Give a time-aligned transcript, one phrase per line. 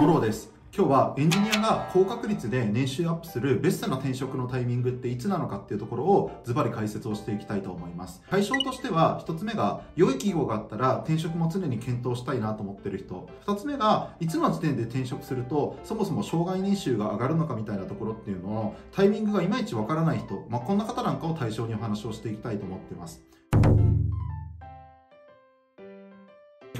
[0.00, 0.50] モローです。
[0.74, 8.22] 今日はエンジニアが高確率で年収アップするベストな転職のタイミングっていつなのかっていうところをズバリ解説をしていきたいと思います。
[8.30, 13.28] 対象としては1つ目が良い企業があったら転職も常に検討したいなと思ってる人。
[13.44, 23.20] 2つ目がいつの時点で転職するとそもそも障害年収が上がるのかみたいなところっていうのをタイミングがいまいちわからない人、まあ、こんな方なんかを対象にお話をしていきたいと思ってます。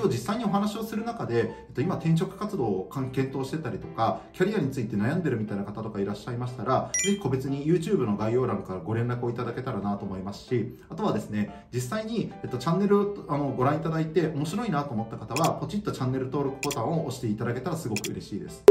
[0.00, 18.64] 今日実際にお話をする中で、えっと、今転職活動を検討してたりとか、キャリアについて悩んでるみたいな方とかいらっしゃいましたら、ぜひ個別に YouTube の概要欄からご連絡をいただけたらなと思いますし、あとはですね、実際に、えっと、チャンネルをあのご覧いただいて面白いなと思った方は、ポチッとチャンネル登録ボタンを押していただけたらすごく嬉しいです。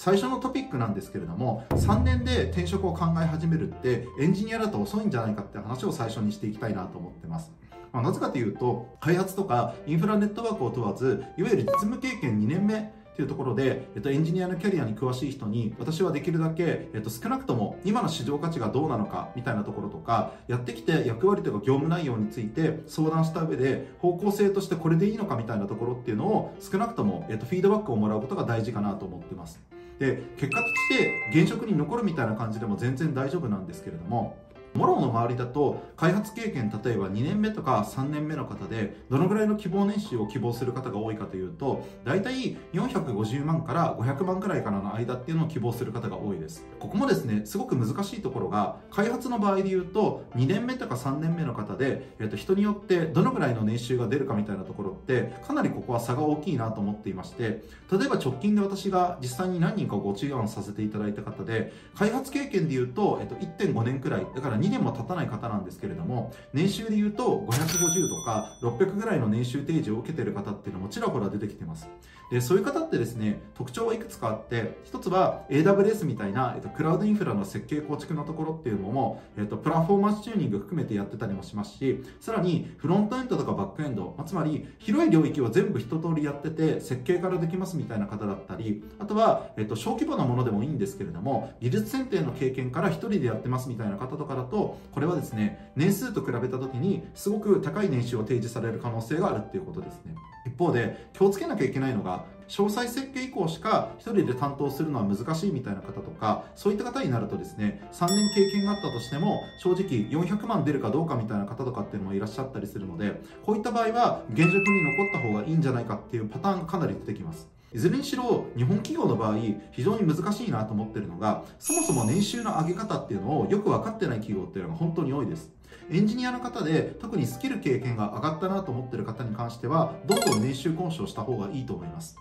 [0.00, 7.52] 最初のトピックなんですけれども3年で転職を考え始めるってエンジニアだと遅いんじゃないかって話を最初にしていきたいなと思ってます
[7.94, 29.60] まあ、なぜかというと、開発とかインフラネットワークを問わず、いわゆる実務経験2年目というところで、えっと、エンジニアのキャリアに詳しい人に、私はできるだけ、えっと、少なくとも今の市場価値がどうなのかみたいなところとか、やってきて役割とか業務内容について相談した上で、方向性としてこれでいいのかみたいなところっていうのを少なくとも、えっと、フィードバックをもらうことが大事かなと思ってます。
[30.00, 34.36] で、結果として現職に残るみたいな感じでも全然大丈夫なんですけれども、
[34.74, 46.66] モローの周りだと開発経験例えば2年目とか3年目の方でどのぐらいの希望年収を希望する方が多いかというと大体450万から500万くらいからの間っていうのを希望する方が多いです。
[46.78, 71.88] ここもですねすごく難しいところが開発の場合で言うと2年目とか3年目の方で、えっと、人によってどのぐらいの年収が出るかみたいなところってかなりここは差が大きいなと思っていまして例えば直近で私が実際に何人かご注案させていただいた方で開発経験で言うと、えっと、1.5年くらいだから2年も経たない方なんですけれども、年収で言うと550とか600ぐらいの年収提示を受けてる方っていうのもちらほら出てきてます。
[72.30, 100.14] で、そういう方ってですね、特徴はいくつかあって、一つは AWS みたいな、えっと、クラウドインフラの設計構築のところっていうのも、えっと、プラフォーマンスチューニング含めてやってたりもしますし、さらにフロントエンドとかバックエンド、まあ、つまり広い領域を全部一通りやってて、設計からできますみたいな方だったり、あとは、えっと、小規模なものでもいいんですけれども、技術選定の経験から一人でやってますみたいな方とかだと、とこれはですね、年数と比べた時にすごく高い年収を提示される可能性があるっていうことですね。
[100.46, 119.38] 一方で、気をつけなきゃいけないのが、詳細設計以降しか1人で担当するのは難しいみたいな方とかそういった方になるとですね3年経験があったとしても正直400万出るかどうかみたいな方とかっていうのもいらっしゃったりするのでこういった場合は現職に残った方がいいんじゃないかっていうパターンがかなり出てきますいずれにしろ日本企業の場合
[119.72, 125.50] 非常に難しいなと思ってるのがそもそも年収の上げ方っていうのをよく分かってない企業っていうのが本当に多いです。
[125.90, 132.16] エンジニアの方で特にスキル経験が上がったなと思ってる方に関してはどんどん年収交渉した方がいいと思います。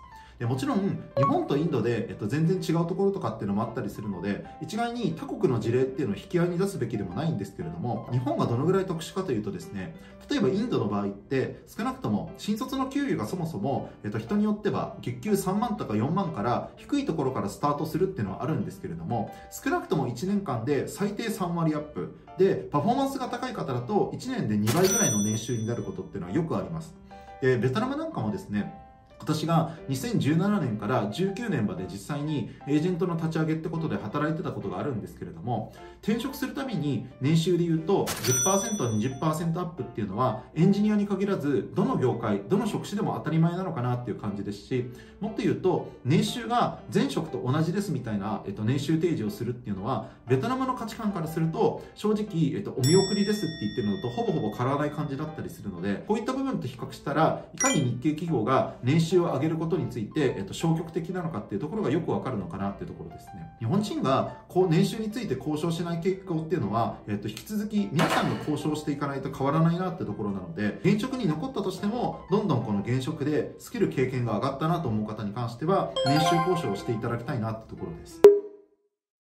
[0.46, 9.96] もちろん日本とインドで、えっと、全然違うところとかっていうのもあったりするので一概に他国の事例っていうのを引き合いに出すべきでもないんですけれども日本がどのぐらい特殊かというとですね
[10.30, 22.18] 例えばインドの場合って少なくとも新卒の給与がそもそも、えっと、人によっては月給3万とか4万から低いところからスタートするっていうのはあるんですけれども少なくとも1年間で最低3割アップ。
[22.38, 26.96] でパフォーマンスが高い方だと1年で2倍ぐらいの年収になることっていうのはよくあります。
[27.44, 28.74] でベトナムなんかもですね
[29.24, 44.92] 私が2017年から19年まで実際にエージェントの立ち上げってことで働いてたことがあるんですけれども転職するたびに年収で言うと 10%20% アップっていうのはエンジニアに限らずどの業界どの職種でも当たり前なのかなっていう感じですし
[45.22, 78.33] もっと言うと年収が前職と同じですみたいな、えっと、年収提示をするっていうのはベトナムの価値観からすると正直、えっと、お見送りですって言ってるのとほぼほぼ変わらない感じだったりするのでこういった部分と比較したらいかに日系企業が年収を上げることについて、えっと、消極的なのかっていうところがよくわかるのかなっていうところですね日本人がこう年収について交渉しない傾向っていうのは、えっと、引き続き皆さんが交渉していかないと変わらないなってところなので現職に残ったとしてもどんどんこの現職でスキル経験が上がったなと思う方に関しては年収交渉をしていただきたいなってところです。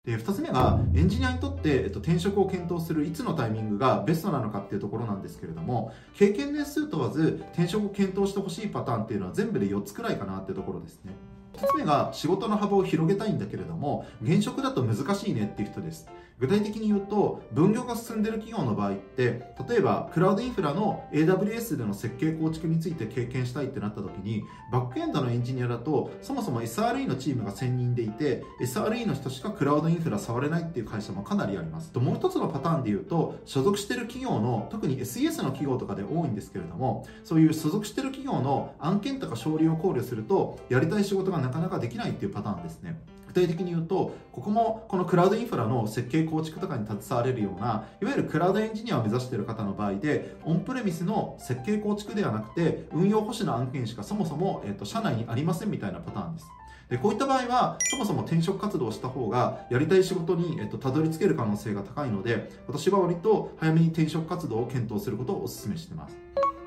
[0.05, 11.13] で、二つ目が、エンジニアにとって、えっと、転職を検討するいつのタイミングがベストなのかっていうところなんですけれども、経験年数問わず、転職を検討してほしいパターンっていうのは全部で4つくらいかなっていうところですね。
[11.53, 16.07] 1つ目が仕事の幅を広げたいんだけれども現職だと難しいねっていう人です。
[16.39, 31.91] 具体的に言うと分業が進んでる企業の場合って例えばクラウドインフラの AWS での設計構築について経験したいってなった時にバックエンドのエンジニアだとそもそも SRE のチームが1000人でいて SRE の人しかクラウドインフラ触れないっていう会社もかなりあります。
[31.91, 42.97] ともう一つのパターンで言うと所属してる企業の特に SES の企業とかで多いんですけれどもそういう所属してる企業の案件とか勝利を考慮するとやりたい仕事がなかなかできないっていうパターンですね。
[43.27, 56.47] 具体的に言うとここもこのクラウドインフラの設計構築とかに携われるようないわゆるクラウドエンジニアを目指している方の場合でオンプレミスの設計構築ではなくて運用保守の案件しかそもそも、えーと、社内にありませんみたいなパターンです。
[56.89, 66.15] でこういった場合はそもそも転職活動をした方がやりたい仕事に、えっと、たどり着ける可能性が高いので私は割と早めに転職活動を検討することをお勧めしています。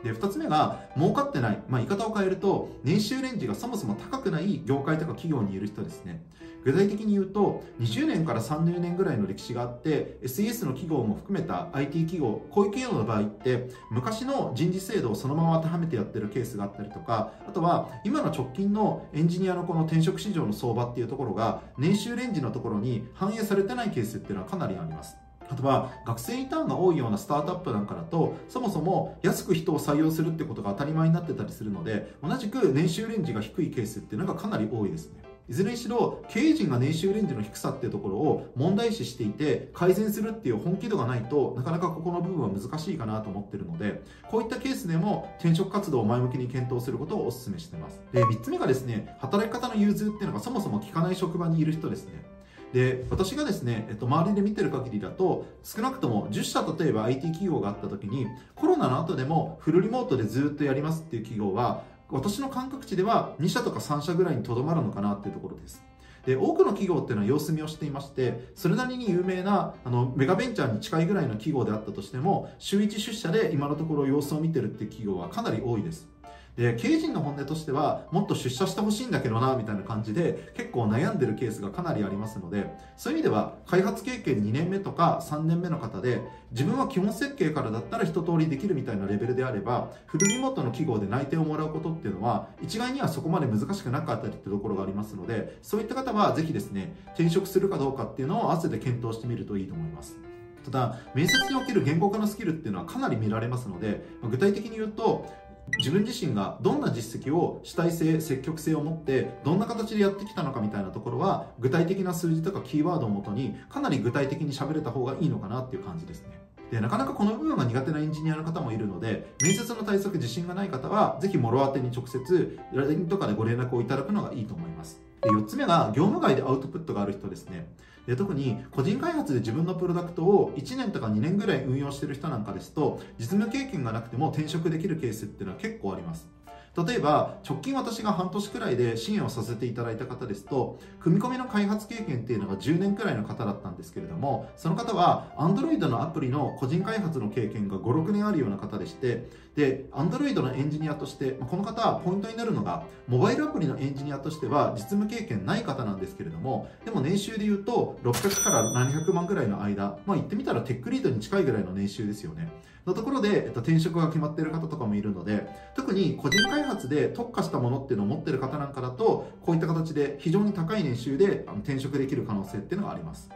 [0.06, 6.22] で2つ目が儲かってない、まあ、言い方を変えると年収レンジがそもそも高くない業界とか企業にいる人ですね。
[6.64, 25.16] 具体的に言うと20年から30年ぐらいの歴史があって SES の企業も含めた IT 企業こういう企業の場合って昔の人事制度をそのまま当てはめてやってるケースがあったりとかあとは今の直近のエンジニアのこの転職市場の相場っていうところが年収レンジのところに反映されてないケースっていうのはかなりあります。
[25.48, 35.26] あとは学生インターンが多いようなスタートアップなんかだとそもそも安く人を採用するってことが当たり前になってたりするので同じく年収レンジが低いケースっていうのがかなり多いですね。
[35.48, 48.00] いずれにしろ経営陣が年収レンジの低さっていうところを問題視していて改善するっていう本気度がないとなかなかここの部分は難しいかなと思ってるのでこういったケースでも転職活動を前向きに検討することをお勧めしてます。
[48.12, 52.35] で3つ目がですね働き方の融通っていうのがそもそも効かない職場にいる人ですね。
[52.72, 65.84] で私がですね、えっと、周りで見てる限りだと少なくとも10社例えば IT 企業があった時にコロナの後でもフルリモートでずっとやりますっていう企業は私の感覚値では2社とか3社ぐらいにとどまるのかなっていうところです。
[66.24, 76.08] で多くの企業っていうのは様子見をしていましてそれなりに有名なあのメガベンチャーに近いぐらいの企業であったとしても週1出社で今のところ様子を見てるっていう企業はかなり多いです。
[76.56, 86.22] で経営陣の本音としてはもっと出社してほしいんだけどなみたいな感じで結構悩んでるケースがかなりありますのでそういう意味では開発経験2年目とか3年目の方で
[86.52, 100.16] 自分は基本設計からだったら一通りできるみたいなレベルであればフルリモートの企業で内定をもらうことっていうのは一概にはそこまで難しくなかったりってところがありますのでそういった方はぜひですね転職するかどうかっていうのを合わせて検討してみるといいと思います。
[100.64, 105.32] ただ面接における言語化のスキルっていうのはかなり見られますので具体的に言うと
[105.78, 116.28] 自分自身がどんな実績を主体性積極性を持ってどんな形でやってきたのかみたいなところは具体的な数字とかキーワードをもとにかなり具体的に喋れた方がいいのかなっていう感じですね。
[116.70, 125.00] でなかなかこの部分が苦手なエンジニアの方もいるので面接の対策自信がない方はぜひもろ当てに直接 LINE とかでご連絡をいただくのがいいと思います。
[125.22, 127.66] で4つ目が業務外でアウトプットがある人ですね。
[128.06, 136.35] で特に個人開発で自分のプロダクトを1年とか2年ぐらい運用してる人なんかですと実務経験がなくても転職できるケースっていうのは結構あります。
[136.84, 162.48] 例えば直近私が半年くらいで支援をさせていただいた方ですと組み込みの開発経験っていうのが10年くらいの方だったんですけれどもその方は Android のアプリの個人開発の経験が56年あるような方でしてで Android のエンジニアとしてこの方はポイントになるのがモバイルアプリのエンジニアとしては実務経験ない方なんですけれどもでも年収で言うと600から700万ぐらいの間まあ言ってみたらテックリードに近いぐらいの年収ですよね。
[162.86, 173.28] のところで、えっと、転職が決まっている方とかもいるので特に個人開発で特化したものっていうのを持ってる方なんかだとこういった形で非常に高い年収で転職できる可能性っていうのがあります。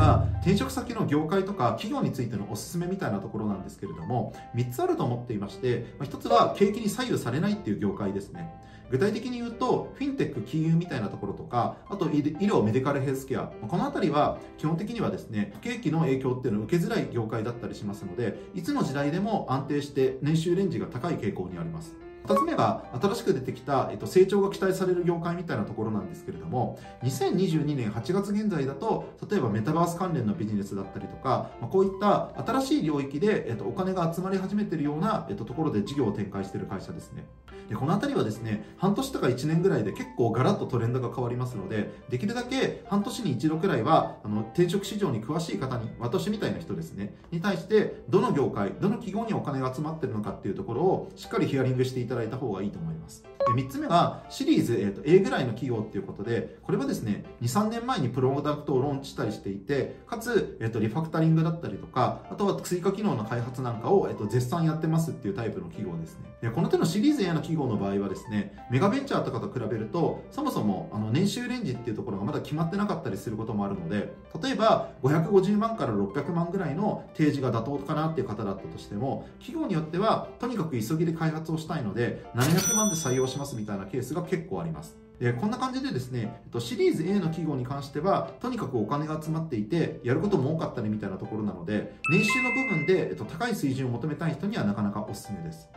[0.00, 8.50] 3つ目が転職先の業界とか企業についてのおすすめみたいなところなんですけれども3つあると思っていまして1つは景気に左右されないっていう業界ですね。
[8.90, 13.42] 具体的に言うとフィンテック金融みたいなところとかあと医療メディカルヘルスケア。
[13.68, 22.09] この辺りは基本的にはですね不景気の影響っていうのを受けづらい業界だったりしますのでいつの時代でも安定して年収レンジが高い傾向にあります。
[22.26, 37.24] 2つ目が新しく出てきた、えっと、成長が期待される業界みたいなところなんですけれども2022年8月現在だと例えばメタバース関連のビジネスだったりとか、まあ、こういった新しい領域で、えっと、お金が集まり始めてるような、えっと、ところで事業を展開している会社ですね。
[37.70, 53.24] でこの辺りはですね半年とか1年ぐらいで結構ガラッとトレンドが変わりますのでできるだけ半年に一度くらいはあの転職市場に詳しい方に私みたいな人ですねに対してどの業界どの企業にお金が集まってるのかっていうところをしっかりヒアリングしていただいた方がいいと思います。
[53.54, 66.30] で3つ目がシリーズ、えー、と A ぐらいの企業っていうことでこれはですね23年前にプロダクトをローンチしたりしていてかつ、えー、とリファクタリングだったりとかあとは追加機能の開発なんかを、えー、と絶賛やってますっていうタイプの企業ですね。
[66.42, 74.12] でこの手のシリーズ A の企業の場合はですねメガベンチャーとかと比べるとそもそもあの年収レンジっていうところがまだ決まってなかったりすることもあるので
[74.42, 95.68] 例えば550万から600万ぐらいの提示が妥当かなっていう方だったとしても企業によってはとにかく急ぎで開発をしたいので700万で採用しますみたいなケースが結構ありますでこんな感じでですね、シリーズ A の企業に関しては、とにかくお金が集まっていて、やることも多かったりみたいなところなので、年収の部分で、高い水準を求めたい人にはなかなかおすすめです。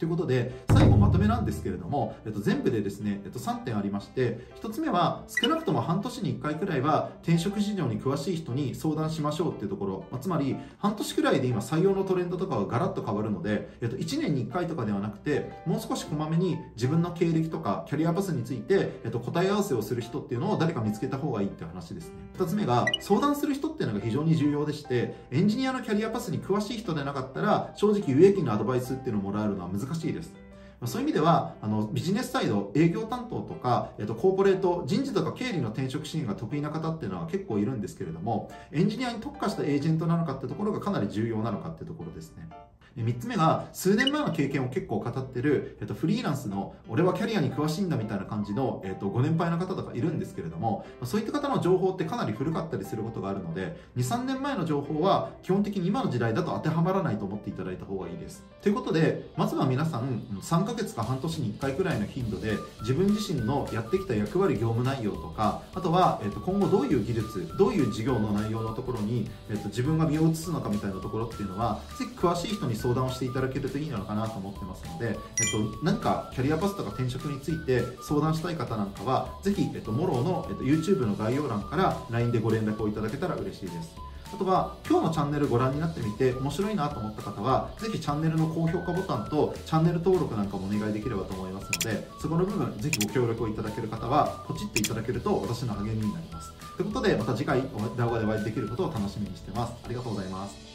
[0.00, 22.14] ということで、最後まとめなんですけれども、えっと、全部でですね、えっと、3点ありまして1つ目は少なくとも半年に1回くらいは転職市場に詳しい人に相談しましょうっていうところ、まあ、つまり半年くらいで今採用のトレンドとかはガラッと変わるので、えっと、1年に1回とかではなくてもう少しこまめに自分の経歴とかキャリアパスについて、えっと、答え合わせをする人っていうのを誰か見つけた方がいいっていう話ですね。
[22.38, 30.49] 2つ目が相談する人っていうのが非常に重要でしてエンジニアのキャリアパスに詳しい人でなかったら正直有益なアドバイスっていうのをもらえるのは難しいです。
[30.86, 42.48] そういう意味ではあのビジネスサイド営業担当とか、えっと、コーポレート人事とか経理の転職支援が得意な方っていうのは結構いるんですけれどもエンジニアに特化したエージェントなのかってところがかなり重要なのかってところですね。
[42.96, 58.44] 3つ目が数年前の経験を結構語ってる、えっと、フリーランスの俺はキャリアに詳しいんだみたいな感じの、えっと、ご年配の方とかいるんですけれどもそういった方の情報ってかなり古かったりすることがあるので23年前の情報は基本的に今の時代だと当てはまらないと思っていただいた方がいいです。
[58.62, 75.14] ということでまずは皆さん3ヶ月か半年に1回くらいの頻度で自分自身のやってきた役割業務内容とかあとは、えっと、今後どういう技術どういう事業の内容のところに、えっと、自分が身を移すのかみたいなところっていうのはぜひ詳しい人に相談をしていただけるといいのかなと思ってますので、えっ
[75.50, 84.10] と、何かキャリアパスとか転職について相談したい方なんかはぜひ、えっと、モローの、えっと、YouTube の概要欄から LINE でご連絡をいただけたら嬉しいです。
[84.32, 96.52] あとは今日のチャンネルご覧になってみて面白いなと思った方はぜひチャンネルの高評価ボタンとチャンネル登録なんかもお願いできればと思いますのでそこの部分ぜひご協力をいただける方はポチっていただけると私の励みになります。
[96.76, 97.62] ということでまた次回
[97.96, 99.74] 動画でお会いできることを楽しみにしてます。
[99.84, 100.69] ありがとうございます。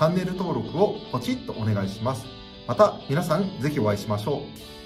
[0.00, 2.24] チャンネル登録をポチッとお願いします。
[2.66, 4.79] また皆さんぜひお会いしましょう。